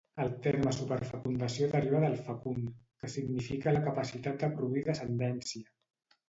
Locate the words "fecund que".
2.29-3.11